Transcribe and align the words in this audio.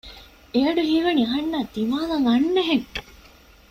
އެ 0.53 0.59
އަޑު 0.65 0.83
ހީވަނީ 0.89 1.21
އަހަންނާއި 1.25 1.67
ދިމާލަށް 1.73 2.25
އަންނަހެން 2.29 2.87